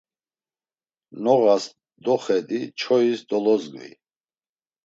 Noğas 1.23 1.65
doxedi, 2.03 2.61
çois 2.79 3.19
dolozgvi. 3.29 3.91